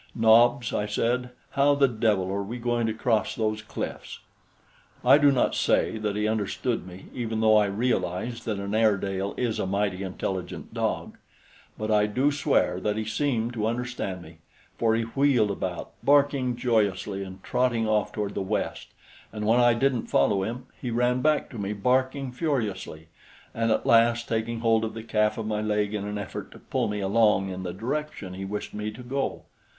[0.15, 4.17] "Nobs," I said, "how the devil are we going to cross those cliffs?"
[5.05, 9.35] I do not say that he understood me, even though I realize that an Airedale
[9.37, 11.19] is a mighty intelligent dog;
[11.77, 14.39] but I do swear that he seemed to understand me,
[14.75, 18.87] for he wheeled about, barking joyously and trotted off toward the west;
[19.31, 23.09] and when I didn't follow him, he ran back to me barking furiously,
[23.53, 26.57] and at last taking hold of the calf of my leg in an effort to
[26.57, 29.43] pull me along in the direction he wished me to go.